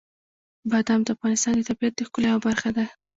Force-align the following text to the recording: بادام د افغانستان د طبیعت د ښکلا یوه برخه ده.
بادام 0.71 1.01
د 1.03 1.07
افغانستان 1.15 1.53
د 1.57 1.61
طبیعت 1.69 1.93
د 1.95 2.01
ښکلا 2.07 2.27
یوه 2.31 2.45
برخه 2.47 2.69
ده. 2.77 2.85